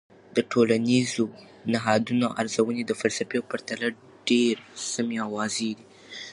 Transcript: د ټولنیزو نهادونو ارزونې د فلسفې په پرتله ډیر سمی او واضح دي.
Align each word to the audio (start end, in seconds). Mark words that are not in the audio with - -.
د 0.35 0.37
ټولنیزو 0.51 1.25
نهادونو 1.73 2.27
ارزونې 2.41 2.83
د 2.85 2.91
فلسفې 2.99 3.39
په 3.41 3.47
پرتله 3.51 3.87
ډیر 4.27 4.55
سمی 4.93 5.17
او 5.23 5.29
واضح 5.37 5.69
دي. 5.77 5.83